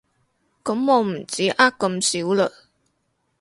[0.63, 2.51] 噉我唔止呃咁少了